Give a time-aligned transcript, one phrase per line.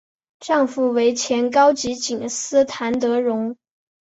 [0.39, 3.55] 丈夫为前高级警司谭德荣。